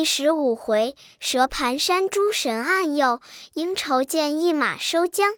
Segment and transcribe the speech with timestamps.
[0.00, 3.20] 第十五回，蛇盘山诸神暗佑，
[3.52, 5.34] 应酬见一马收缰。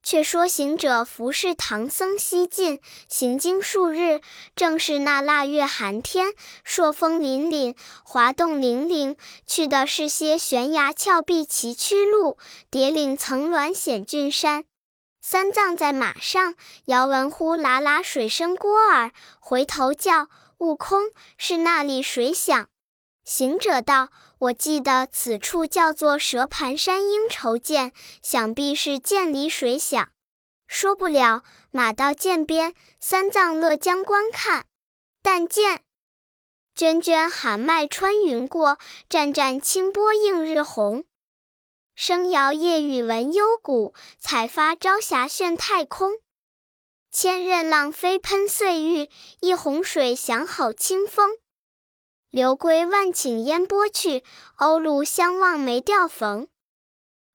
[0.00, 4.20] 却说行者服侍唐僧西进，行经数日，
[4.54, 12.38] 正是那腊月寒天，朔风凛凛，滑动凛凛，去的是些悬崖峭壁崎岖路，
[12.70, 14.62] 叠岭层峦险峻山。
[15.20, 16.54] 三藏在马上，
[16.84, 19.10] 遥闻呼啦啦水声过耳，
[19.40, 20.28] 回头叫
[20.58, 22.68] ：“悟空，是那里水响？”
[23.24, 27.92] 行者道：“我记得此处叫做蛇盘山应酬涧，
[28.22, 30.10] 想必是涧里水响。”
[30.68, 34.66] 说不了，马到涧边，三藏乐将观看。
[35.22, 35.82] 但见
[36.76, 41.04] 涓涓寒麦穿云过，湛湛清波映日红。
[41.94, 46.18] 声摇夜雨闻幽谷，彩发朝霞炫太空。
[47.10, 49.08] 千仞浪飞喷碎玉，
[49.40, 51.38] 一泓水响吼清风。
[52.34, 54.24] 流归万顷烟波去，
[54.58, 56.48] 鸥鹭相望没调逢。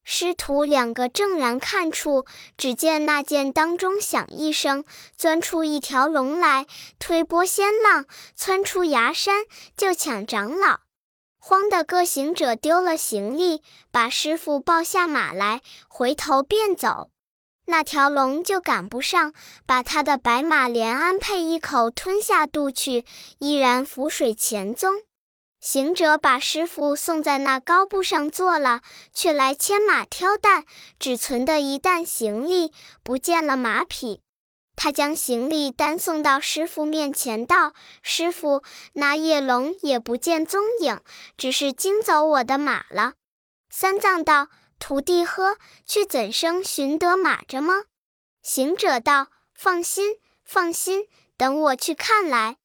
[0.03, 2.25] 师徒两个正然看处，
[2.57, 4.83] 只见那涧当中响一声，
[5.15, 6.67] 钻出一条龙来，
[6.99, 9.45] 推波掀浪，窜出崖山，
[9.77, 10.81] 就抢长老。
[11.37, 17.09] 慌得各行者丢了行李，把师傅抱下马来，回头便走。
[17.69, 19.31] 那条龙就赶不上，
[19.67, 23.05] 把他的白马连鞍辔一口吞下肚去，
[23.37, 25.03] 依然浮水前踪。
[25.61, 28.81] 行者把师傅送在那高步上坐了，
[29.13, 30.65] 却来牵马挑担，
[30.97, 34.21] 只存的一担行李，不见了马匹。
[34.75, 40.99] 他将行李担送到师傅面前，道：“师傅，那夜龙也不见踪影，
[41.37, 43.13] 只是惊走我的马了。”
[43.69, 44.47] 三藏道。
[44.79, 47.83] 徒弟呵，去怎生寻得马着吗？
[48.41, 52.57] 行者道：“放心，放心，等我去看来。”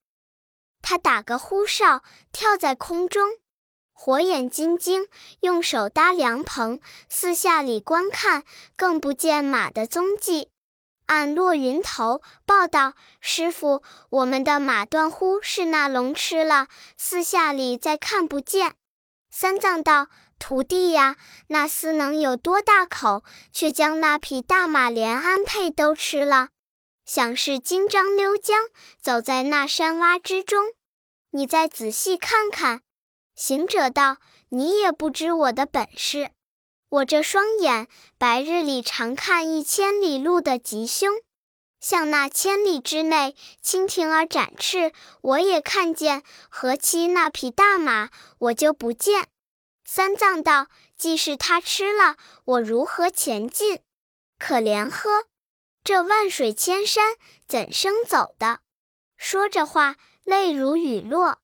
[0.81, 3.31] 他打个呼哨，跳在空中，
[3.93, 5.09] 火眼金睛，
[5.41, 8.45] 用手搭凉棚，四下里观看，
[8.77, 10.51] 更不见马的踪迹。
[11.07, 18.77] 按落云头报道：“师傅，我们的马断乎是那龙吃了，四下里再看不见。”
[19.31, 20.07] 三藏道。
[20.39, 21.17] 徒弟呀，
[21.49, 23.23] 那厮能有多大口，
[23.53, 26.49] 却将那匹大马连鞍辔都吃了？
[27.05, 28.59] 想是金章溜江，
[29.01, 30.73] 走在那山洼之中。
[31.31, 32.81] 你再仔细看看。
[33.35, 34.19] 行者道
[34.51, 36.31] ：“你也不知我的本事，
[36.89, 41.11] 我这双眼白日里常看一千里路的吉凶，
[41.81, 49.27] 像那千里之内蜻蜓儿展翅，我也看见；何期那匹大马，我就不见。”
[49.85, 53.81] 三藏道：“既是他吃了，我如何前进？
[54.39, 55.27] 可怜呵！
[55.85, 58.61] 这万水千山，怎生走的？”
[59.19, 61.39] 说着话，泪如雨落。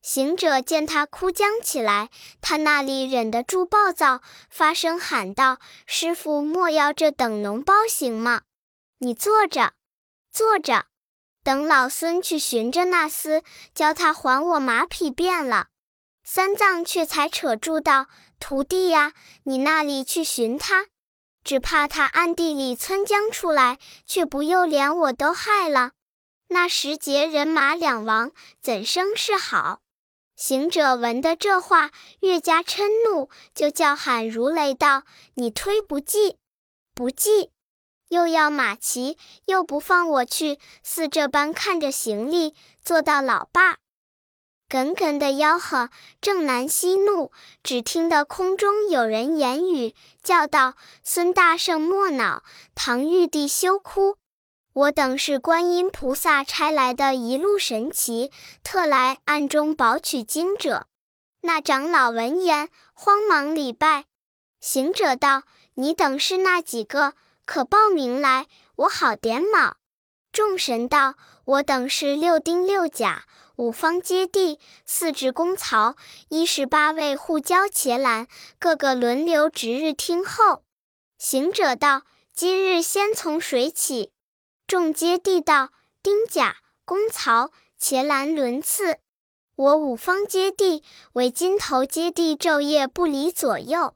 [0.00, 2.10] 行者见他哭将起来，
[2.40, 4.20] 他那里忍得住暴躁，
[4.50, 8.42] 发声喊道：“师傅莫要这等脓包行吗？
[8.98, 9.74] 你坐着，
[10.32, 10.86] 坐着，
[11.44, 15.68] 等老孙去寻着那厮，教他还我马匹便了。”
[16.34, 18.06] 三藏却才扯住道
[18.40, 19.12] ：“徒弟呀，
[19.42, 20.86] 你那里去寻他？
[21.44, 25.90] 只怕他暗地里窜将出来，却不又连我都害了。
[26.48, 28.32] 那时节人马两亡，
[28.62, 29.82] 怎生是好？”
[30.34, 31.90] 行者闻得这话，
[32.20, 35.02] 越加嗔怒，就叫喊如雷道
[35.36, 36.38] ：“你推不济，
[36.94, 37.50] 不济！
[38.08, 43.76] 又要马骑，又不放我去，似这般看着行李，做到老爸。”
[44.72, 45.90] 耿耿的吆喝，
[46.22, 47.30] 正难息怒，
[47.62, 52.42] 只听得空中有人言语，叫道：“孙大圣莫恼，
[52.74, 54.16] 唐玉帝休哭。
[54.72, 58.30] 我等是观音菩萨差来的一路神奇，
[58.64, 60.86] 特来暗中保取经者。”
[61.44, 64.06] 那长老闻言，慌忙礼拜。
[64.58, 65.42] 行者道
[65.76, 67.12] ：“你等是那几个？
[67.44, 68.46] 可报名来，
[68.76, 69.76] 我好点卯。”
[70.32, 73.24] 众神道：“我等是六丁六甲。”
[73.56, 75.96] 五方揭谛，四至公曹，
[76.28, 78.26] 一十八位护交伽蓝，
[78.58, 80.62] 个个轮流值日听候。
[81.18, 82.02] 行者道
[82.34, 84.10] ：“今日先从谁起？”
[84.66, 85.70] 众揭谛道
[86.02, 88.98] ：“丁甲、公曹、伽蓝轮次。
[89.56, 90.82] 我五方揭谛
[91.12, 93.94] 为金头揭谛，昼夜不离左右。”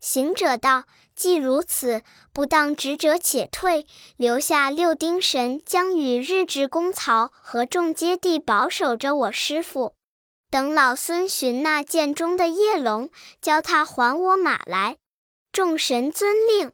[0.00, 0.84] 行者道。
[1.22, 2.02] 既如此，
[2.32, 3.86] 不当执者且退，
[4.16, 9.94] 留下六丁神将与日之公曹和众阶地保守着我师傅。
[10.50, 13.08] 等老孙寻那剑中的夜龙，
[13.40, 14.96] 教他还我马来。
[15.52, 16.72] 众神遵令，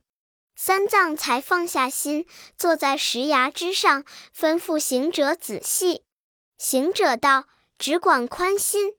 [0.56, 2.24] 三藏才放下心，
[2.56, 4.02] 坐在石崖之上，
[4.34, 6.04] 吩咐行者仔细。
[6.56, 7.44] 行者道
[7.78, 8.94] ：“只管宽心。”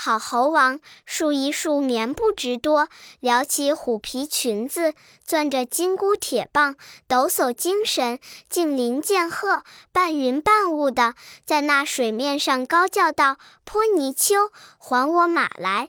[0.00, 4.94] 好猴王，数一数棉布直多，撩起虎皮裙子，
[5.26, 6.76] 攥着金箍铁棒，
[7.08, 15.88] 抖擞精神，劲鳞剑鹤，半云半雾的，在那水面上高叫道：“泼泥鳅，还我马来！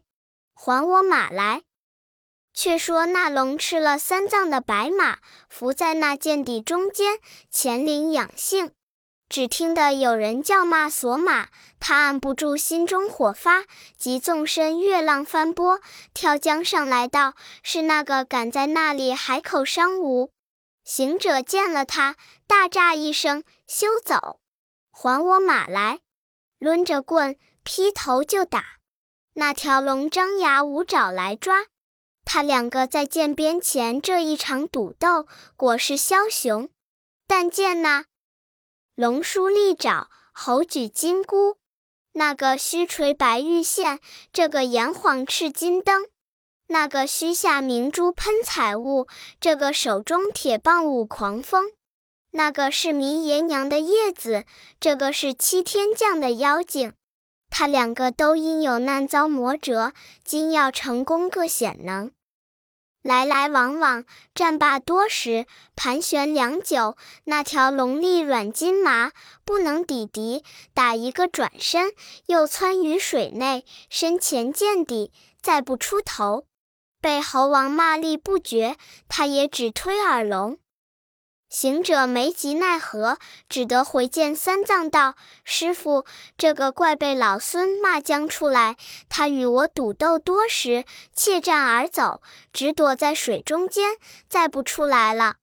[0.56, 1.62] 还我马来！”
[2.52, 7.20] 却说那龙吃了三藏的白马，伏在那涧底中间，
[7.52, 8.72] 潜灵养性。
[9.30, 11.50] 只听得有人叫骂索马，
[11.80, 13.66] 他按不住心中火发，
[13.96, 15.80] 即纵身越浪翻波，
[16.16, 20.31] 跳江上来道：“是那个敢在那里海口伤吾？”
[20.84, 22.16] 行者见了他，
[22.48, 24.40] 大诈一声：“休走！
[24.92, 26.00] 还我马来！”
[26.58, 28.66] 抡着棍劈头就打。
[29.34, 31.68] 那条龙张牙舞爪来抓，
[32.25, 36.68] 他两个在涧边前这一场赌斗，果是枭雄。
[37.28, 38.06] 但见那。
[39.00, 41.56] 龙梳利爪，猴举金箍，
[42.12, 44.01] 那个须垂白玉线，
[44.34, 46.01] 这个眼晃赤金灯；
[46.68, 49.07] 那个须下明珠喷彩雾，
[49.40, 51.68] 这个手中铁棒舞狂风；
[52.31, 54.44] 那个是弥爷娘的叶子，
[54.81, 56.92] 这个是七天将的妖精。
[57.50, 59.94] 他两个都因有难遭魔折，
[60.25, 62.12] 今要成功各显能。
[63.10, 66.96] 来来往往，战罢多时，盘旋良久。
[67.24, 69.14] 那条龙力软筋麻，
[69.44, 70.44] 不能抵敌，
[70.76, 71.92] 打一个转身，
[72.28, 75.12] 又窜于水内，身前见底，
[75.42, 76.46] 再不出头。
[77.02, 78.78] 被猴王骂力不绝，
[79.08, 80.60] 他也只推耳聋。
[81.50, 83.18] 行者没及奈何，
[83.50, 86.06] 只得回见三藏道：“师傅，
[86.38, 88.78] 这个怪被老孙骂将出来。
[89.10, 90.86] 他与我赌斗多时，
[91.16, 92.22] 怯战而走，
[92.54, 93.98] 只躲在水中间，
[94.30, 95.38] 再不出来了。”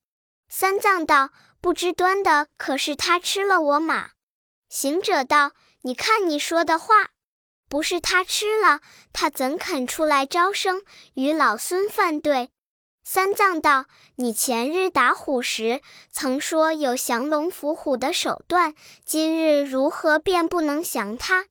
[0.49, 1.31] 三藏道
[1.61, 4.11] ：“不知端的可是他吃了我马？”
[4.71, 7.09] 行者道：“你看你说的话，
[7.69, 8.81] 不是他吃了，
[9.13, 10.83] 他怎肯出来招生
[11.15, 12.51] 与老孙犯对？”
[13.09, 13.87] 三藏道
[14.17, 15.81] ：“你前日打虎时
[16.11, 18.75] 曾说有降龙伏虎的手段，
[19.05, 21.47] 今日如何便不能降他？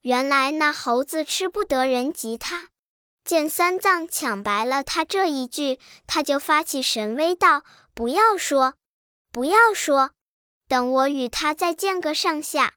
[0.00, 2.70] 原来那猴子吃不得人及他。”
[3.22, 8.72] 见三藏抢白了他这一句，他就发起神威道：“不要说，
[9.30, 10.12] 不要说，
[10.66, 12.72] 等我与他再见个上下。”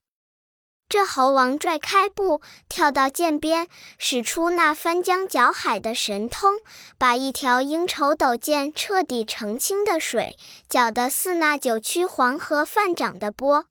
[0.89, 3.67] 这猴王拽开步，跳到涧边，
[3.97, 6.59] 使出那翻江搅海的神通，
[6.97, 10.37] 把一条应酬斗涧彻底澄清的水，
[10.69, 13.65] 搅得似那九曲黄河泛涨的波。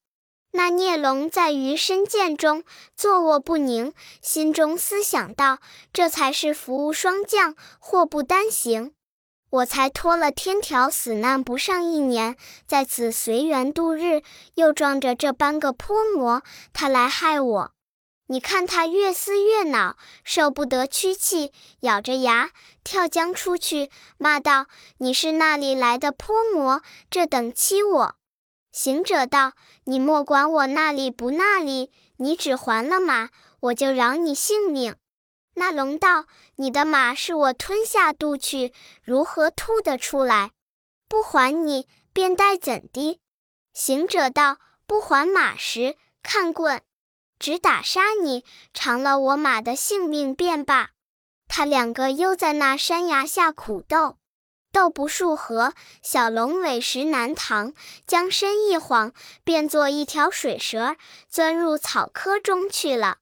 [0.52, 2.64] 那孽龙在鱼深涧中
[2.94, 5.58] 坐卧不宁，心中思想道：
[5.94, 8.92] 这才是福无双降，祸不单行。
[9.50, 14.22] 我才脱了天条，死难不上一年，在此随缘度日，
[14.54, 17.72] 又撞着这般个泼魔，他来害我。
[18.28, 22.50] 你看他越思越恼，受不得屈气，咬着牙
[22.82, 23.88] 跳江出去，
[24.18, 24.66] 骂道
[24.98, 26.82] ：“你是那里来的泼魔？
[27.08, 28.16] 这等欺我！”
[28.72, 29.52] 行者道
[29.86, 34.96] ：“你莫管我那里不那里，你只还了马，我就饶你性命。”
[35.58, 36.26] 那龙道
[36.56, 40.50] ：“你的马是我吞下肚去，如何吐得出来？
[41.08, 43.18] 不还你，便待怎的？”
[43.72, 46.82] 行者道：“不还马时，看棍，
[47.38, 48.44] 只打杀你，
[48.74, 50.90] 偿了我马的性命便罢。”
[51.48, 54.18] 他两个又在那山崖下苦斗，
[54.72, 55.72] 斗不数合，
[56.02, 57.72] 小龙尾时难逃，
[58.06, 60.96] 将身一晃，变作一条水蛇，
[61.30, 63.18] 钻入草窠中去了。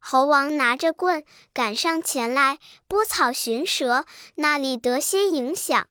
[0.00, 5.86] 猴王拿着棍赶上前来拨草寻蛇，那里得些影响，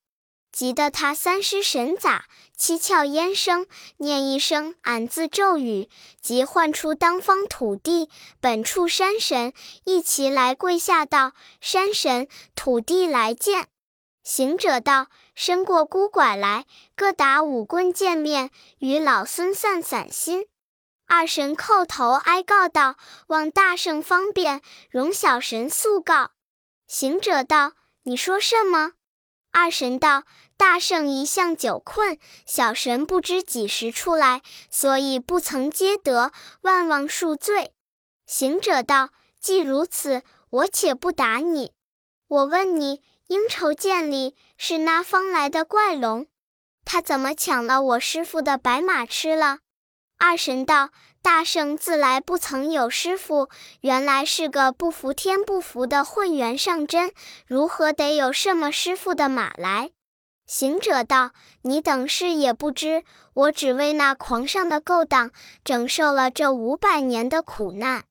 [0.51, 2.25] 急得他三尸神咋，
[2.57, 5.89] 七窍烟生，念一声俺字咒语，
[6.21, 8.09] 即唤出当方土地、
[8.41, 9.53] 本处山神
[9.85, 13.67] 一齐来跪下道：“山神、土地来见。”
[14.21, 18.49] 行者道：“伸过孤拐来，各打五棍见面，
[18.79, 20.47] 与老孙散散心。”
[21.09, 22.95] 二神叩头哀告道
[23.29, 24.61] ：“望大圣方便，
[24.91, 26.33] 容小神速告。”
[26.87, 27.73] 行者道
[28.05, 28.91] ：“你说什么？”
[29.51, 30.25] 二神道
[30.55, 37.73] ：“大圣一向久困，小神不知几时出来，所以不曾接得，万望恕罪。”
[38.27, 39.09] 行者道
[39.41, 41.73] ：“既如此，我且不打你。
[42.27, 46.27] 我问你，应酬涧里是哪方来的怪龙？
[46.85, 49.61] 他怎么抢了我师傅的白马吃了？”
[50.19, 50.89] 二神道
[51.23, 53.49] ：“大圣自来不曾有师傅，
[53.79, 57.13] 原来是个不服天不服的混元上真，
[57.47, 59.91] 如何得有什么师傅的马来？”
[60.45, 61.31] 行者道
[61.63, 65.31] ：“你等事也不知，我只为那狂上的勾当，
[65.63, 68.03] 整受了这五百年的苦难。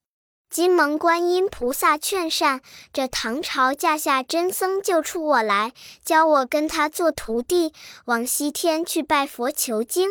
[0.49, 7.75] 今蒙观音菩萨劝善，这唐朝驾下真僧救出我来，教我跟他做徒弟，
[8.07, 10.09] 往西天去拜佛求经。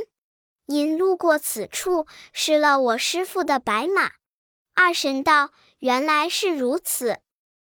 [0.67, 4.11] 因路过此处，失了我师傅的白马。
[4.75, 7.17] 二神道：原来是如此。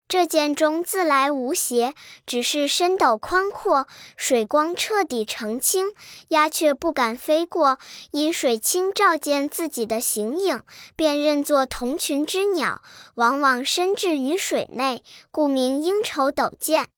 [0.08, 3.86] 这剑中自来无邪，只是深斗宽阔，
[4.16, 5.92] 水光彻底澄清，
[6.28, 7.78] 鸦雀不敢飞过。
[8.10, 10.62] 因水清照见自己的形影，
[10.96, 12.80] 便认作同群之鸟，
[13.16, 16.88] 往往深置于水内，故名鹰愁斗剑。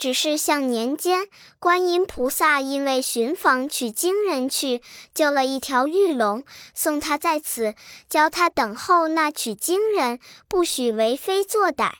[0.00, 1.28] 只是向年间，
[1.58, 4.80] 观音菩萨因为寻访取经人去，
[5.14, 6.42] 救了一条玉龙，
[6.74, 7.74] 送他在此，
[8.08, 11.92] 教他等候那取经人，不许为非作歹。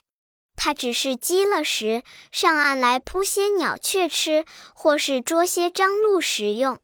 [0.57, 2.02] 他只是饥了时，
[2.33, 6.78] 上岸来扑些鸟雀吃，或是捉些獐鹿食用。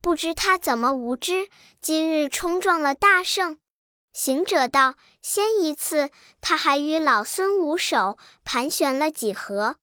[0.00, 1.50] 不知他怎么无知，
[1.82, 3.58] 今日冲撞了大圣。
[4.14, 6.08] 行者道：“先一次，
[6.40, 9.74] 他还与老孙无手，盘旋了几合；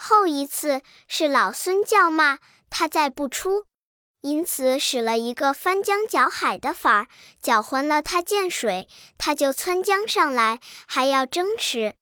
[0.00, 2.38] 后一次，是老孙叫骂
[2.70, 3.64] 他，再不出，
[4.20, 7.08] 因此使了一个翻江搅海的法儿，
[7.42, 8.88] 搅浑了他见水，
[9.18, 11.94] 他就窜江上来，还要争吃。”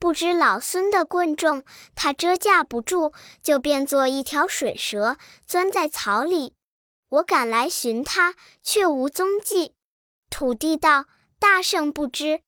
[0.00, 1.62] 不知老孙的棍重，
[1.94, 6.54] 他遮架不住，就变作一条水蛇，钻在草里。
[7.08, 9.74] 我赶来寻他，却无踪迹。
[10.28, 11.06] 土地道
[11.38, 12.42] ：“大圣不知，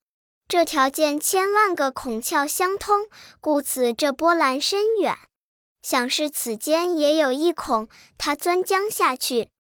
[0.49, 3.07] 这条剑千万个孔窍相通，
[3.39, 5.15] 故此这波澜深远。
[5.83, 9.51] 想是此间也有一孔，他钻江下去。”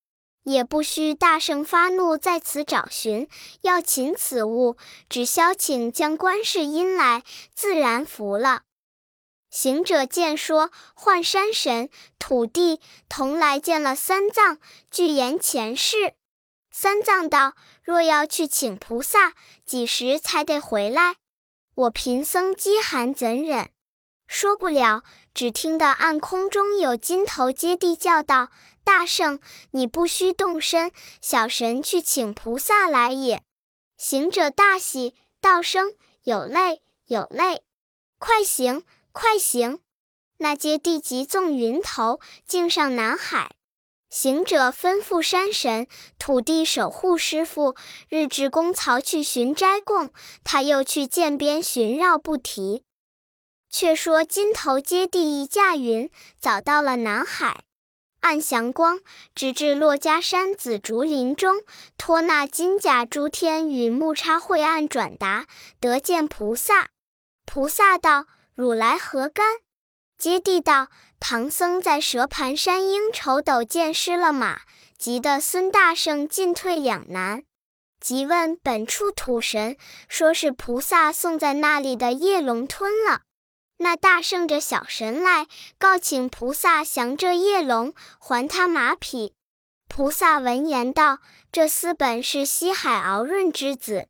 [0.44, 3.28] 也不需大圣发怒在此找寻，
[3.60, 4.78] 要擒此物，
[5.10, 7.22] 只消请将观世音来，
[7.54, 8.62] 自然服了。
[9.50, 12.80] 行者见说，唤山神、土地
[13.10, 14.58] 同来见了三藏，
[14.90, 16.14] 具言前世。
[16.70, 17.54] 三藏道
[17.88, 19.32] ：“若要去请菩萨，
[19.64, 21.16] 几时才得回来？
[21.74, 23.70] 我贫僧饥寒怎忍？”
[24.28, 28.50] 说不了，只听得暗空中有金头接地叫道。
[28.84, 29.40] 大圣，
[29.70, 30.92] 你不须动身，
[31.22, 33.42] 小神去请菩萨来也。
[33.96, 37.62] 行者大喜，道声有泪，有泪，
[38.18, 39.80] 快行，快行。
[40.36, 43.52] 那接地急纵云头，径上南海。
[44.10, 45.86] 行者吩咐山神、
[46.18, 47.76] 土地守护师傅，
[48.08, 50.10] 日至公曹去寻斋供。
[50.42, 52.84] 他又去涧边寻绕不提。
[53.70, 56.10] 却说金头接地一驾云，
[56.40, 57.64] 早到了南海。
[58.20, 59.00] 按祥光，
[59.34, 61.62] 直至珞珈山紫竹林中，
[61.98, 65.46] 托那金甲诸天与木叉会岸转达，
[65.78, 66.88] 得见菩萨。
[67.44, 69.58] 菩萨道：“汝来何干？”
[70.18, 70.88] 接地道
[71.20, 74.60] ：“唐僧在蛇盘山鹰愁斗见失了马，
[74.96, 77.42] 急得孙大圣进退两难。
[78.00, 79.76] 即问本处土神，
[80.08, 83.22] 说是菩萨送在那里的夜龙吞了。”
[83.80, 85.46] 那大圣着小神来
[85.78, 89.34] 告请菩萨降这夜龙，还他马匹。
[89.88, 91.18] 菩萨闻言道
[91.52, 94.08] ：“这厮本是西海敖润之子，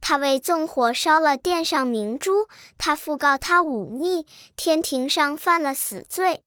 [0.00, 6.42] 他为纵火烧了殿上明珠，他复告他忤逆，天庭上犯了死罪。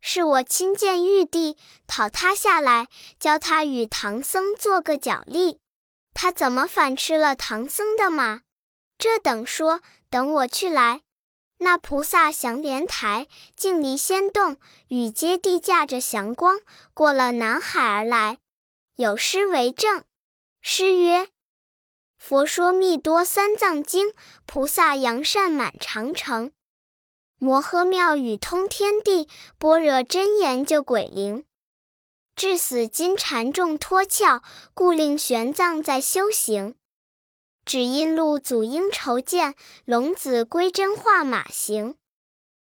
[0.00, 2.88] 是我亲见玉帝，讨他下来，
[3.18, 5.60] 教他与唐僧做个脚力。
[6.14, 8.42] 他怎么反吃了唐僧的马？
[8.98, 11.02] 这等说，等我去来。”
[11.62, 14.56] 那菩萨降莲台，净离仙洞，
[14.88, 16.58] 与接地驾着祥光，
[16.94, 18.38] 过了南海而来。
[18.96, 20.04] 有诗为证：
[20.62, 21.28] 诗曰
[22.18, 24.14] ：“佛说密多三藏经，
[24.46, 26.52] 菩萨扬善满长城。
[27.42, 29.26] 摩诃妙语通天地，
[29.58, 31.44] 般若真言救鬼灵。
[32.36, 34.42] 至死金蝉众脱壳，
[34.74, 36.74] 故令玄奘在修行。”
[37.64, 39.54] 只因路祖应酬见，
[39.86, 41.94] 龙子归真化马行。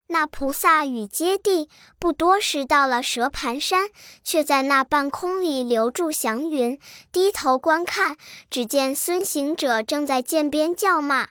[0.07, 3.89] 那菩萨与接地不多时到了蛇盘山，
[4.23, 6.79] 却在那半空里留住祥云，
[7.11, 8.15] 低头观看，
[8.51, 11.29] 只见孙行者正在涧边叫骂。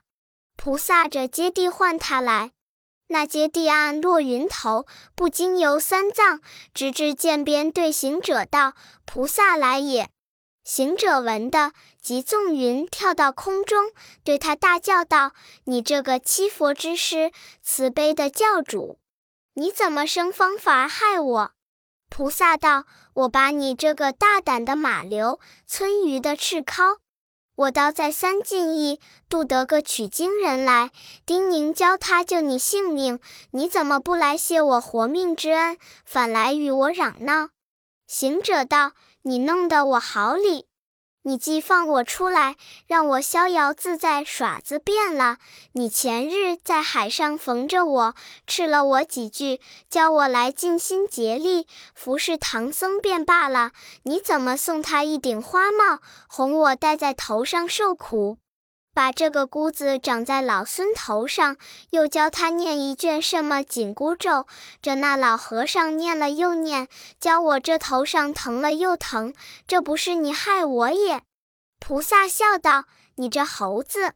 [0.56, 2.52] 菩萨着接地唤他来，
[3.12, 4.86] 那接地暗落云头，
[5.16, 6.40] 不经由三藏，
[6.72, 8.74] 直至涧边对行者道
[9.04, 10.08] ：“菩萨来也。”
[10.62, 13.90] 行者闻的，即纵云跳到空中，
[14.22, 15.32] 对他大叫道
[15.66, 19.00] ：“你这个欺佛之师，慈悲的教主，
[19.54, 21.50] 你怎么生方法害我？”
[22.08, 26.98] 菩萨道：“我把你这个大胆的马流，村鱼的赤尻，
[27.60, 30.90] 我倒再三进意，度得个取经人来，
[31.26, 37.50] 丁宁教他救你性命，你怎么不来谢我活命之恩，反来与我嚷闹？”
[38.08, 38.92] 行者道。
[39.22, 40.64] 你弄得我好礼，
[41.22, 45.36] 你既放我出来，让我逍遥自在耍子变了。
[45.72, 48.14] 你前日在海上逢着我，
[48.46, 49.60] 斥了我几句，
[49.90, 53.72] 叫我来尽心竭力服侍唐僧便罢了。
[54.04, 58.38] 你怎么送他一顶花帽，哄我戴在头上受苦？
[58.92, 61.56] 把这个箍子长在老孙头上，
[61.90, 64.46] 又教他念一卷什么紧箍咒，
[64.82, 66.88] 这那老和尚念了又念，
[67.20, 69.32] 教我这头上疼了又疼，
[69.66, 71.22] 这不是你害我也？
[71.78, 72.84] 菩萨笑道
[73.16, 74.12] ：“你这猴子，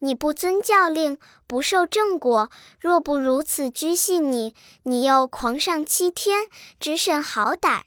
[0.00, 2.50] 你不遵教令，不受正果。
[2.78, 6.48] 若不如此拘系你，你又狂上七天，
[6.78, 7.82] 只甚好歹，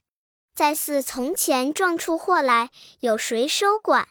[0.56, 2.72] 再似从前撞出祸来，
[3.02, 4.08] 有谁收管？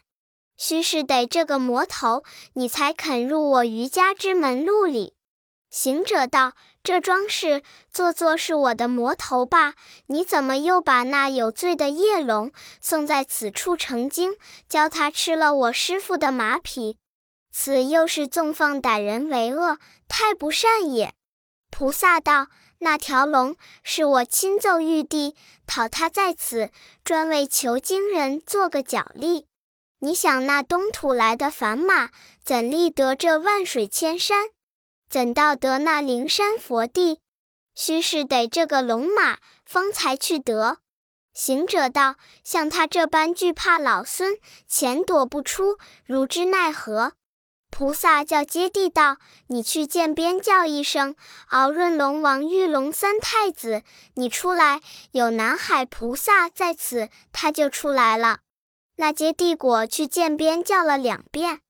[0.61, 5.15] 须是得这个魔头，你才肯入我瑜伽之门路里。”
[5.71, 6.53] 行者道。
[6.83, 9.75] 这桩事做作是我的魔头吧？
[10.07, 14.33] 你怎么又把那有罪的叶龙送在此处成精，
[14.67, 16.97] 教他吃了我师傅的马匹？
[17.51, 19.77] 此又是纵放歹人为恶，
[20.07, 21.13] 太不善也。
[21.69, 22.47] 菩萨道：
[22.79, 25.35] 那条龙是我亲奏玉帝，
[25.67, 26.71] 讨他在此，
[27.03, 29.45] 专为求经人做个脚力。
[30.03, 32.09] 你想那东土来的凡马，
[32.43, 34.47] 怎立得这万水千山？
[35.07, 37.19] 怎道得那灵山佛地？
[37.75, 40.79] 须是得这个龙马方才去得。
[41.35, 47.13] 行者道：“像他这般惧怕老孙，前躲不出，如之奈何？”
[47.69, 49.17] 菩萨叫接地道
[49.47, 51.15] ：“你去涧边叫一声，
[51.49, 53.83] 敖润龙王、玉龙三太子，
[54.15, 54.81] 你出来，
[55.11, 58.39] 有南海菩萨在此，他就出来了。”
[59.01, 61.61] 那接地果去涧边叫了两遍。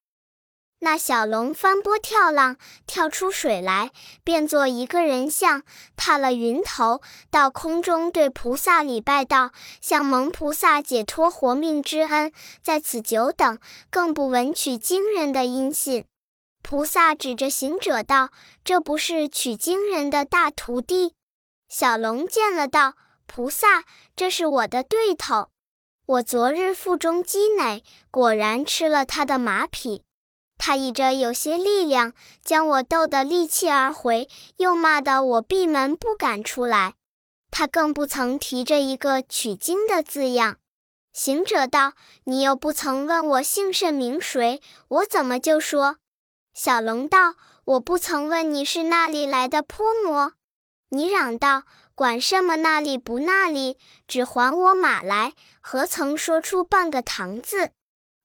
[0.80, 3.92] 那小龙翻波跳浪，跳出水来，
[4.26, 5.64] 变作一个人像，
[5.96, 13.58] 踏了云头，到空中对菩萨礼拜道：“向蒙菩萨解脱活命之恩，在此久等，
[13.90, 16.04] 更不闻取经人的音信。”
[16.62, 18.32] 菩萨指着行者道
[18.66, 21.14] ：“这不是取经人的大徒弟？”
[21.72, 22.96] 小龙见了道
[23.26, 23.86] ：“菩萨，
[24.18, 25.51] 这是我的对头，
[26.12, 30.04] 我昨日腹中积馁，果然吃了他的马匹。”
[30.60, 32.12] 他倚着有些力量，
[32.44, 36.96] 将我逗得力气而回，又骂得我闭门不敢出来。
[37.50, 40.58] 他更不曾提着一个取经的字样。
[41.14, 41.94] 行者道
[42.26, 45.96] ：“你又不曾问我姓甚名谁，我怎么就说？”
[46.54, 50.34] 小龙道：“我不曾问你是那里来的泼魔。”
[50.94, 51.64] 你嚷道
[51.96, 53.78] ：“管什么那里不那里，
[54.08, 55.34] 只还我马来！
[55.60, 57.72] 何曾说出半个唐字？”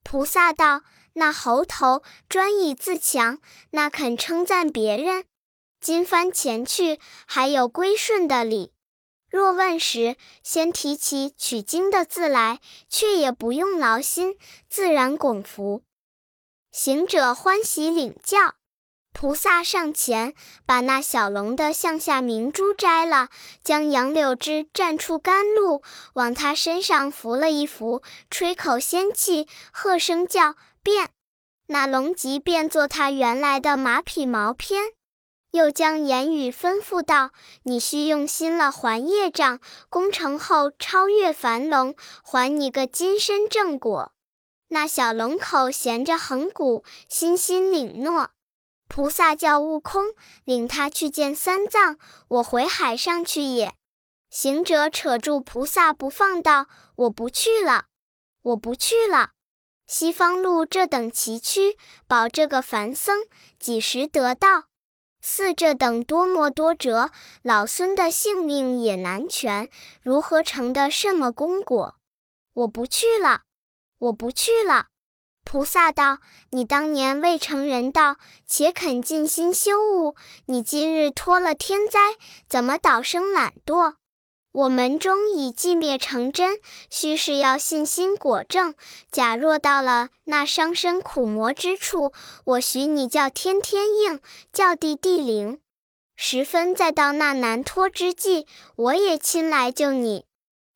[0.04, 0.82] 菩萨道。
[1.18, 3.38] 那猴头专以自强，
[3.70, 5.24] 那肯称赞别人？
[5.80, 8.74] 今番前去，还有归顺的礼。
[9.30, 14.36] 若问时，先提起取经的字来，却也不用劳心，
[14.68, 15.82] 自然拱服。
[16.70, 18.56] 行者欢喜领教。
[19.18, 20.34] 菩萨上前，
[20.66, 23.30] 把那小龙的项下明珠摘了，
[23.64, 25.80] 将杨柳枝蘸出甘露，
[26.12, 30.56] 往他身上拂了一拂，吹口仙气，喝声叫。
[30.82, 31.08] 变，
[31.68, 34.92] 那龙即变作他原来的马匹毛片，
[35.50, 37.30] 又将言语吩咐道
[37.64, 44.12] ：“你须用心了还业障，功成后超越凡龙，还你个金身正果。”
[44.68, 48.28] 那小龙口衔着横骨，心心领诺。
[48.88, 53.74] 菩萨叫悟空领他去见三藏，我回海上去也。
[54.30, 57.86] 行者扯住菩萨不放，道：“我不去了，
[58.42, 59.30] 我不去了。”
[59.86, 63.24] 西方路这等崎岖，保这个凡僧
[63.58, 64.64] 几时得道？
[65.20, 67.10] 似这等多磨多折，
[67.42, 69.68] 老孙的性命也难全，
[70.02, 71.96] 如何成的什么功果？
[72.52, 73.42] 我不去了，
[73.98, 74.86] 我不去了。
[75.46, 76.18] 菩萨道
[76.50, 78.16] ：“你当年未成人道，
[78.48, 82.16] 且肯尽心修悟，你今日脱了天灾，
[82.48, 83.94] 怎么倒生懒惰？”
[84.50, 86.58] 我门中已寂灭成真，
[86.90, 88.74] 须是要信心果正。
[89.12, 92.12] 假若到了那伤身苦磨之处，
[92.44, 94.20] 我许你叫天天应，
[94.52, 95.60] 叫地地灵。
[96.16, 100.24] 十分再到那难脱之际，我也亲来救你。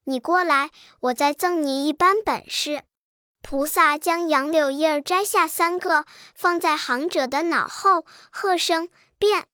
[0.05, 2.83] 你过来，我再赠你一般本事。
[3.43, 9.47] 菩萨将杨柳叶摘下三个，放在行者的脑后，喝声变。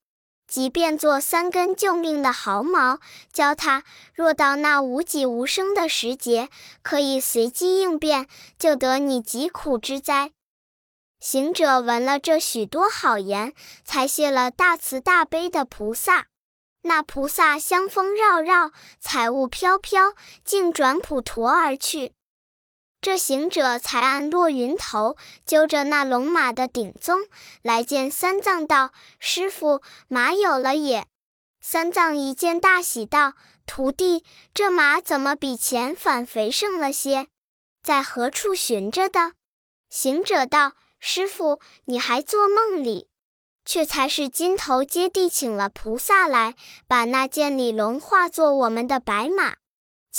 [0.47, 3.01] 即变作三根救命的毫毛，
[3.33, 3.83] 教他
[4.15, 6.51] 若到那无己无声的时节，
[6.83, 10.31] 可以随机应变，就得你疾苦之灾。
[11.19, 16.27] 行者闻了这许多好言，才谢了大慈大悲的菩萨。
[16.83, 18.71] 那菩萨香风绕绕，
[19.01, 22.13] 彩雾飘飘，竟转普陀而去。
[23.07, 27.21] 这行者才按落云头，揪着那龙马的顶宗
[27.63, 28.91] 来见三藏，道
[29.21, 31.07] ：“师傅，马有了也。”
[31.63, 37.29] 三藏一见，大喜，道：“徒弟，这马怎么比前反肥盛了些？
[37.81, 39.35] 在何处寻着的？”
[39.89, 43.07] 行者道：“师傅，你还做梦里？
[43.65, 46.57] 却才是金头接地请了菩萨来，
[46.89, 49.55] 把那件李龙化作我们的白马。”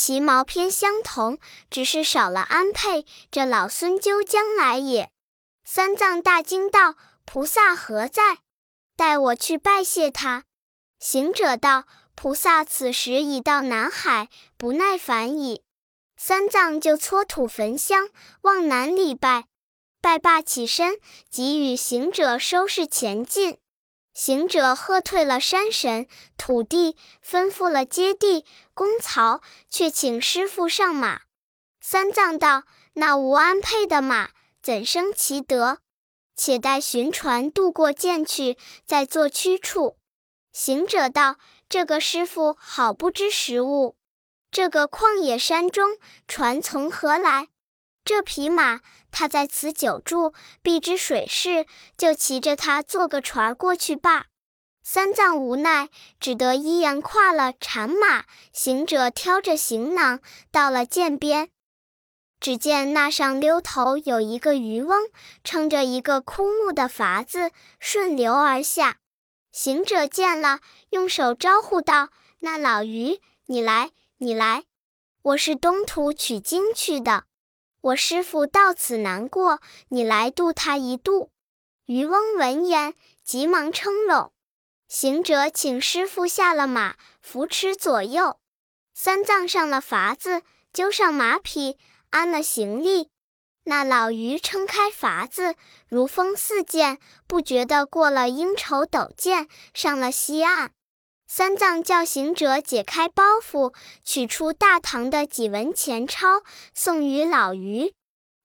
[0.00, 1.40] 其毛偏相同，
[1.72, 3.04] 只是少了鞍辔。
[3.32, 5.10] 这老孙究将来也。
[5.64, 6.94] 三藏大惊道
[7.26, 8.38] ：“菩萨何在？
[8.96, 10.44] 带我去拜谢他。”
[11.00, 15.64] 行者道：“菩萨此时已到南海，不耐烦矣。”
[16.16, 18.08] 三藏就搓土焚香，
[18.42, 19.46] 往南礼拜。
[20.00, 23.58] 拜罢起身，即与行者收拾前进。
[24.18, 31.20] 行者喝退了山神、土地，吩咐了接地、公曹，却请师傅上马。
[31.80, 35.78] 三藏道：“那无鞍辔的马，怎生其德？
[36.34, 39.96] 且待寻船渡过涧去，再做驱处。”
[40.52, 41.36] 行者道
[41.70, 43.96] ：“这个师傅好不知时务，
[44.50, 47.50] 这个旷野山中，船从何来？
[48.04, 51.66] 这匹马。”他在此久住，必知水势，
[51.96, 54.26] 就骑着他坐个船过去罢。
[54.82, 58.24] 三藏无奈，只得依言跨了禅马。
[58.52, 61.50] 行者挑着行囊，到了涧边，
[62.40, 65.10] 只见那上溜头有一个渔翁，
[65.44, 68.96] 撑着一个枯木的筏子，顺流而下。
[69.52, 72.08] 行者见了，用手招呼道
[72.40, 74.64] ：“那老渔，你来，你来，
[75.20, 77.24] 我是东土取经去的。”
[77.80, 81.30] 我师傅到此难过，你来渡他一渡。
[81.86, 84.32] 渔翁闻言，急忙撑拢。
[84.88, 88.38] 行者请师傅下了马，扶持左右。
[88.94, 91.78] 三藏上了筏子，揪上马匹，
[92.10, 93.10] 安了行李。
[93.64, 95.54] 那老渔撑开筏子，
[95.88, 100.72] 如风似箭，不觉得过了应愁陡涧，上了西岸。
[101.30, 106.42] 三藏叫行者解开包袱，取出大唐的几文钱钞，
[106.74, 107.92] 送与老渔。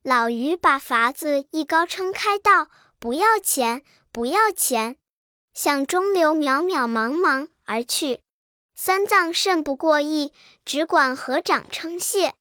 [0.03, 2.67] 老渔把筏子一高撑开，道
[2.99, 4.97] ：“不要钱，不要钱。”
[5.55, 8.19] 向中流渺渺茫茫而去。
[8.75, 10.33] 三藏甚不过意，
[10.65, 12.33] 只管合掌称谢。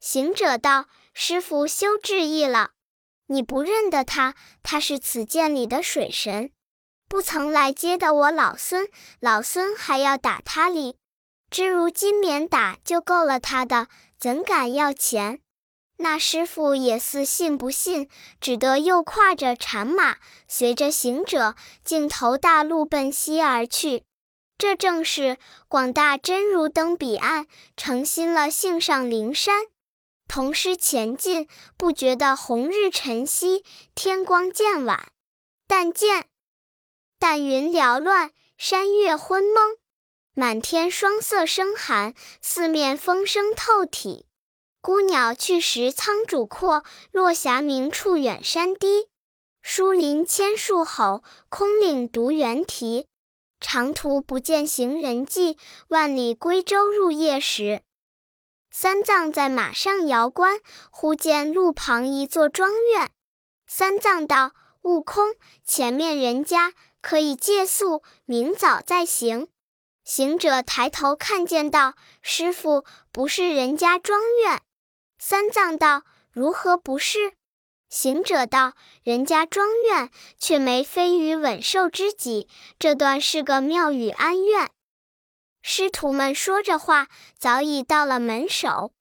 [0.00, 2.70] 行者道：“师傅休致意了，
[3.26, 6.50] 你不认得他，他是此涧里的水神。”
[7.12, 8.88] 不曾来接的我老孙，
[9.20, 10.96] 老孙还要打他哩。
[11.50, 15.40] 知如今免打就够了他的，怎敢要钱？
[15.98, 18.08] 那师傅也似信不信，
[18.40, 20.16] 只得又跨着禅马，
[20.48, 24.04] 随着行者，径投大路奔西而去。
[24.56, 25.36] 这正是
[25.68, 27.46] 广大真如登彼岸，
[27.76, 29.66] 诚心了性上灵山。
[30.26, 31.46] 同师前进，
[31.76, 33.62] 不觉得红日晨曦，
[33.94, 35.12] 天光渐晚，
[35.68, 36.28] 但见。
[37.22, 39.76] 淡云缭乱，山月昏蒙，
[40.34, 44.26] 满天霜色生寒，四面风声透体。
[44.80, 46.82] 孤鸟去时苍渚阔，
[47.12, 49.06] 落霞明处远山低。
[49.62, 53.06] 疏林千树吼，空岭独猿啼。
[53.60, 55.56] 长途不见行人迹，
[55.86, 57.82] 万里归舟入夜时。
[58.72, 60.58] 三藏在马上遥观，
[60.90, 63.12] 忽见路旁一座庄院。
[63.68, 64.50] 三藏道
[64.82, 69.48] ：“悟空，前面人家。”可以借宿，明早再行。
[70.04, 74.62] 行者抬头看见道：“师傅，不是人家庄院。”
[75.18, 77.34] 三藏道：“如何不是？”
[77.90, 78.72] 行者道
[79.04, 84.70] ：“人家庄院却没飞鱼稳兽之己，这段是个庙宇安院。”
[85.62, 88.92] 师徒们说着话，早已到了门首。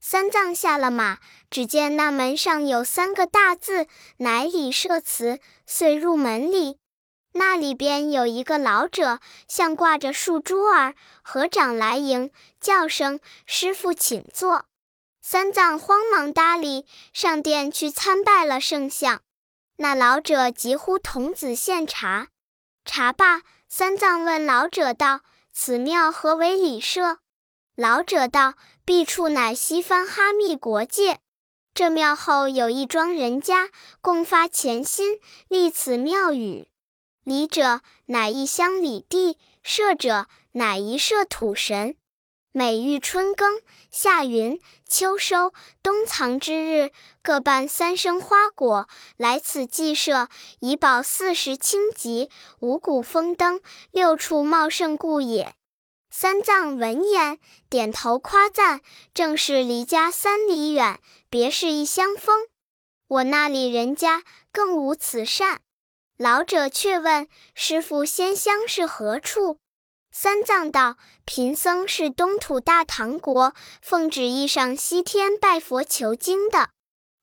[0.00, 1.18] 三藏下了马，
[1.50, 3.88] 只见那门上有三个大字
[4.18, 6.78] ：“乃李舍祠”，遂入门里。
[7.36, 14.66] 那里边有一个老者，像挂着树珠儿，合掌来迎，叫声：“师傅，请坐。”
[15.22, 19.22] 三藏慌忙搭理，上殿去参拜了圣像。
[19.76, 22.28] 那老者急呼童子献茶，
[22.84, 25.20] 茶罢，三藏问老者道
[25.52, 27.18] ：“此庙何为礼社？”
[27.76, 28.54] 老者道
[28.86, 31.18] ：“敝处乃西方哈密国界，
[31.74, 33.68] 这庙后有一庄人家，
[34.00, 36.68] 共发虔心，立此庙宇。”
[37.26, 41.96] 礼者乃一乡里地，社者乃一社土神。
[42.52, 43.60] 每遇春耕、
[43.90, 46.92] 夏耘、秋收、冬藏之日，
[47.24, 50.28] 各办三生花果来此祭社，
[50.60, 53.60] 以保四时清吉、五谷丰登、
[53.90, 55.52] 六畜茂盛故也。
[56.08, 62.46] 三藏闻言，点头夸赞：“正是离家三里远，别是一乡风。
[63.08, 65.62] 我那里人家更无此善。”
[66.16, 69.58] 老者却问：“师傅仙乡是何处？”
[70.10, 73.52] 三藏道：“贫僧是东土大唐国，
[73.82, 76.70] 奉旨意上西天拜佛求经的。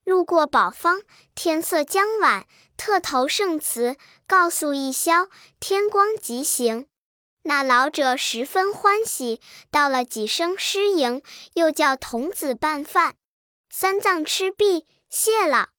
[0.03, 1.01] 路过宝方，
[1.33, 2.45] 天色将晚，
[2.77, 5.27] 特投圣祠，告诉一宵，
[5.59, 6.85] 天光即行。”
[7.45, 11.21] 那老者十分欢喜，道了几声诗迎，
[11.55, 13.15] 又叫童子拌饭。
[13.69, 15.72] 三藏吃毕，谢了。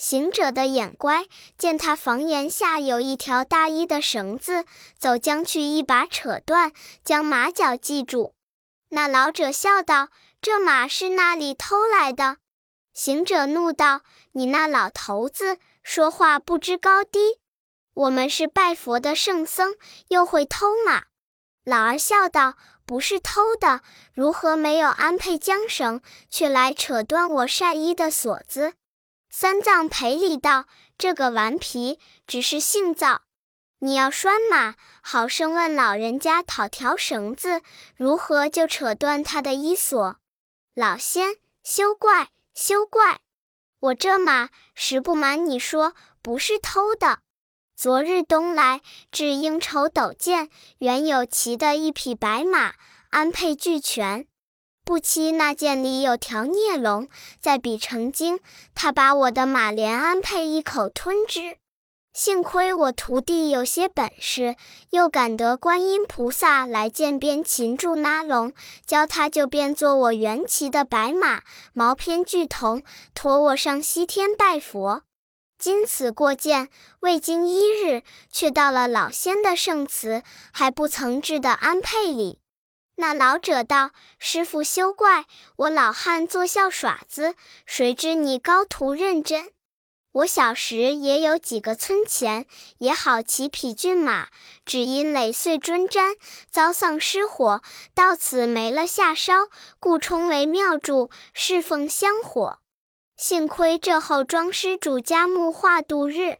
[0.00, 1.26] 行者的眼乖，
[1.58, 4.64] 见他房檐下有一条大衣的绳子，
[4.96, 6.72] 走将去一把扯断，
[7.04, 8.32] 将马脚系住。
[8.88, 10.08] 那老者笑道
[10.40, 12.38] ：“这马是那里偷来的？”
[12.94, 14.00] 行者怒道
[14.32, 17.38] ：“你那老头子，说话不知高低。”
[17.92, 19.74] 我们是拜佛的圣僧，
[20.08, 21.02] 又会偷马？
[21.62, 22.54] 老儿笑道
[22.86, 23.82] ：“不是偷的，
[24.14, 28.72] 如何没有安配缰绳，却来扯断我晒衣的锁子？”
[29.32, 30.66] 三藏赔礼道
[30.98, 33.22] ：“这个顽皮，只是性躁。
[33.78, 37.62] 你要拴马，好生问老人家讨条绳子，
[37.96, 40.16] 如何就扯断他的衣锁？
[40.74, 43.20] 老仙，休怪，休怪！
[43.78, 47.20] 我这马，实不瞒你说，不是偷的。”
[47.76, 52.74] 昨日东来至应酬斗见，原有骑的一匹白马，
[53.10, 54.26] 安配俱全。
[54.84, 58.40] 不期那涧里有条孽龙，在彼成精，
[58.74, 61.56] 他把我的马连安配一口吞之。
[62.12, 64.56] 幸亏我徒弟有些本事，
[64.90, 68.52] 又赶得观音菩萨来涧边擒住那龙，
[68.84, 72.82] 教他就变作我原骑的白马，毛偏巨同，
[73.14, 75.02] 驮我上西天拜佛。
[75.56, 82.40] 今此过涧，未经一日，却到了老仙的圣祠，还不曾至的安配里。
[83.00, 85.24] 那老者道：“师傅休怪，
[85.56, 87.34] 我老汉作笑耍子，
[87.64, 89.52] 谁知你高徒认真。
[90.12, 92.44] 我小时也有几个村前，
[92.76, 94.28] 也好骑匹骏马，
[94.66, 96.16] 只因累岁尊瞻，
[96.50, 97.62] 遭丧失火，
[97.94, 102.58] 到此没了下梢，故充为庙祝，侍奉香火。”
[103.16, 106.36] 幸亏这后庄施主家木化度日，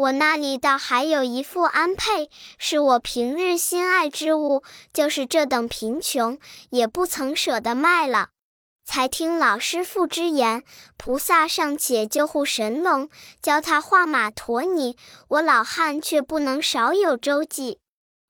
[0.00, 4.62] 我那里倒还有一副安配，是我平日心爱之物，
[4.94, 6.38] 就是这等贫穷，
[6.70, 8.30] 也不曾舍得卖了。
[8.82, 10.64] 才听老师傅之言，
[10.96, 13.10] 菩萨尚且救护神龙，
[13.42, 14.96] 教他画马驮你，
[15.28, 17.78] 我老汉却不能少有周济。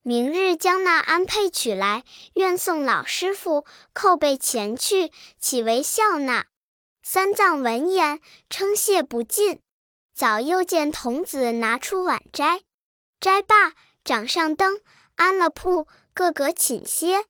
[0.03, 2.03] 明日将那安配取来，
[2.35, 6.47] 愿送老师傅叩背前去，岂为笑纳？
[7.05, 9.61] 三藏闻言，称谢不尽。
[10.21, 12.61] 早又见童子拿出碗斋，
[13.21, 13.73] 斋罢，
[14.05, 14.83] 掌上灯，
[15.17, 17.25] 安了铺，个个寝歇。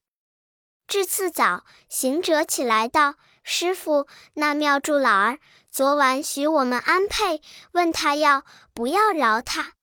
[0.88, 5.38] 至次早，行者起来道：“师傅，那庙祝老儿
[5.70, 9.74] 昨晚许我们安配，问他要不要饶他。”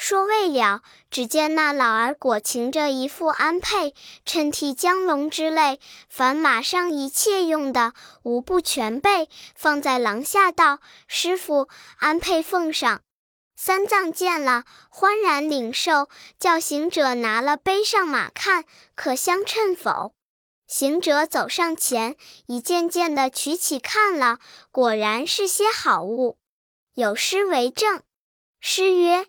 [0.00, 3.92] 说未了，只见那老儿裹擎着一副鞍辔，
[4.24, 13.00] 衬替江龙之类，凡马上一切用的，无不全备，放在廊下道：“师傅，安配奉上。”
[13.58, 16.08] 三藏见了，欢然领受，
[16.38, 20.14] 叫行者拿了背上马看，可相称否？
[20.68, 22.14] 行者走上前，
[22.46, 24.38] 一件件的取起看了，
[24.70, 26.38] 果然是些好物，
[26.94, 28.00] 有诗为证。
[28.60, 29.26] 诗曰。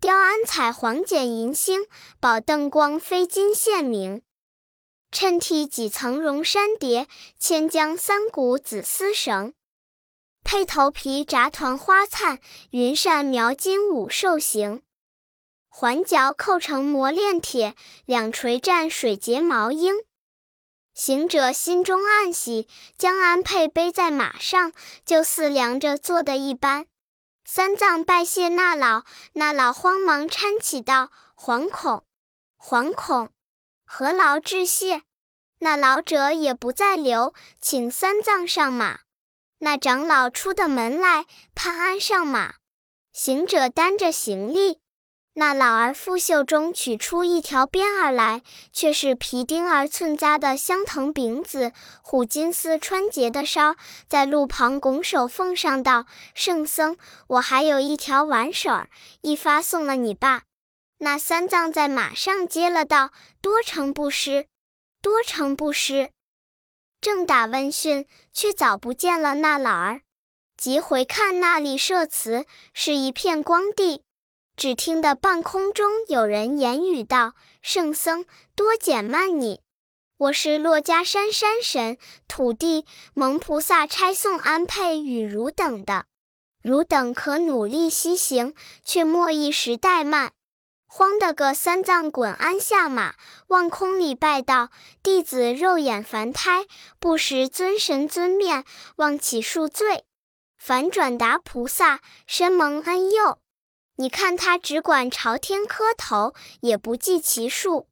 [0.00, 1.84] 雕鞍彩黄剪银星，
[2.20, 4.22] 宝灯光飞金线明。
[5.12, 7.06] 衬替几层绒衫蝶，
[7.38, 9.52] 千江三股紫丝绳。
[10.42, 12.38] 配头皮扎团花灿，
[12.70, 14.80] 云扇描金五兽形。
[15.68, 17.74] 环角扣成磨炼铁，
[18.06, 20.06] 两垂战水结毛缨。
[20.94, 24.72] 行者心中暗喜，将安配背在马上，
[25.04, 26.86] 就似量着做的一般。
[27.52, 32.04] 三藏拜谢那老，那老慌忙搀起道：“惶恐，
[32.56, 33.30] 惶恐，
[33.84, 35.02] 何劳致谢？”
[35.58, 39.00] 那老者也不再留，请三藏上马。
[39.58, 42.54] 那长老出的门来，潘安上马，
[43.12, 44.78] 行者担着行李。
[45.32, 53.76] 那老儿腹袖中取出一条鞭儿来，却是皮钉儿寸扎的香藤柄子，虎金丝穿结的梢，
[54.08, 56.96] 在路旁拱手奉上道：“圣僧，
[57.28, 58.90] 我还有一条挽手儿，
[59.20, 60.42] 一发送了你罢。”
[60.98, 64.46] 那三藏在马上接了道：“多承不失，
[65.00, 66.10] 多承不失。”
[67.00, 70.02] 正打问讯，却早不见了那老儿，
[70.56, 74.02] 急回看那里设祠，是一片光地。
[74.60, 77.32] 只听得半空中有人言语道
[77.64, 79.62] ：“圣僧，多减慢你。
[80.18, 81.96] 我是珞珈山山神，
[82.28, 86.04] 土地蒙菩萨差送安配与汝等的，
[86.62, 88.52] 汝等可努力西行，
[88.84, 90.32] 却莫一时怠慢。”
[90.86, 93.14] 慌得个三藏滚鞍下马，
[93.46, 94.68] 望空里拜道
[95.02, 96.66] ：“弟子肉眼凡胎，
[96.98, 100.04] 不识尊神尊面，望起恕罪。”
[100.60, 103.38] 反转达菩萨：“深蒙恩佑。”
[104.00, 107.86] 你看他只管朝天磕头，也不计其数。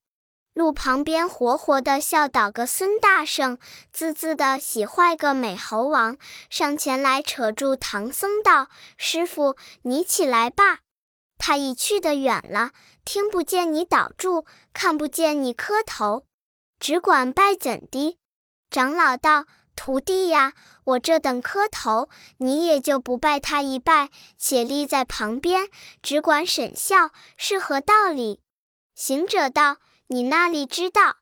[0.54, 3.58] 路旁边活活的笑倒个孙大圣，
[3.92, 6.16] 滋滋的喜坏个美猴王，
[6.48, 10.78] 上前来扯住唐僧道：“师傅，你起来吧。
[11.36, 12.70] 他已去得远了，
[13.04, 16.24] 听不见你倒住，看不见你磕头，
[16.80, 18.18] 只管拜怎的？”
[18.72, 19.44] 长老道。
[19.78, 25.68] 徒弟呀，我这等磕头，你也就不拜他一拜，且立在旁边，
[26.02, 28.40] 只管审笑，是何道理？
[28.96, 29.76] 行者道
[30.08, 31.18] ：“你那里知道？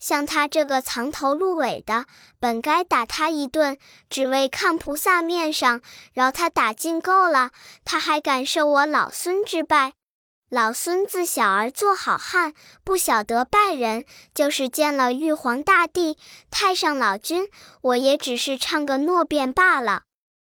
[0.00, 2.06] 像他这个藏头露尾的，
[2.40, 3.78] 本该打他一顿，
[4.10, 5.80] 只为看菩萨面上，
[6.12, 7.52] 饶他打尽够了，
[7.84, 9.92] 他还敢受我老孙之拜？”
[10.54, 12.52] 老孙自小儿做好汉，
[12.84, 14.04] 不晓得拜人。
[14.34, 16.18] 就是见了玉皇大帝、
[16.50, 17.48] 太上老君，
[17.80, 20.02] 我也只是唱个诺辩罢了。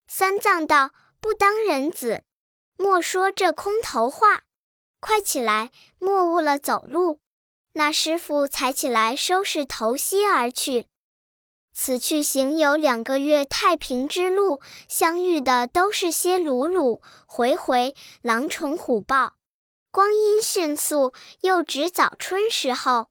[0.08, 0.90] 三藏道
[1.22, 2.24] ：“不当人子，
[2.78, 4.42] 莫说这空头话。
[5.00, 7.20] 快起来，莫误了走路。”
[7.74, 10.88] 那师傅才起来收拾头西而去。
[11.76, 19.36] 此去行有两个月太平之路，相遇的都是些鲁鲁、回回、狼虫虎豹。
[19.92, 23.08] 光阴迅速，又值早春时候。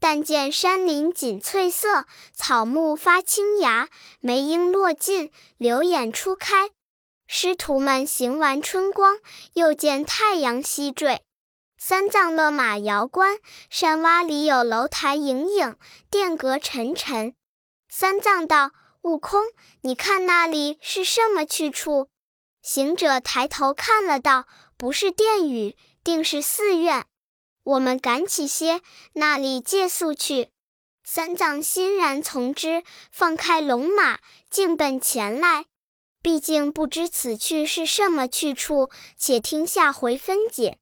[0.00, 6.70] 但见山林锦翠色，草木发青芽，梅樱落尽，柳眼初开。
[7.28, 9.18] 师徒们行完春光，
[9.54, 11.22] 又见太阳西坠。
[11.78, 13.38] 三藏勒马遥观，
[13.70, 15.76] 山洼里有楼台影影，
[16.10, 17.34] 殿阁沉沉。
[17.88, 19.42] 三藏道：“悟空，
[19.82, 22.08] 你看那里是什么去处？”
[22.62, 27.04] 行者抬头看了，道：“不是殿宇。”定是寺院，
[27.64, 28.80] 我们赶起些，
[29.14, 30.50] 那里借宿去。
[31.02, 35.64] 三藏欣然从之，放开龙马，径奔前来。
[36.22, 38.88] 毕竟不知此去是什么去处，
[39.18, 40.78] 且听下回分解。